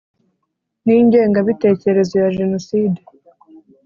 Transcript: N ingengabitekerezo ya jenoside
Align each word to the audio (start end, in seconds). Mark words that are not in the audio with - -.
N 0.83 0.87
ingengabitekerezo 0.99 2.13
ya 2.23 2.29
jenoside 2.39 2.99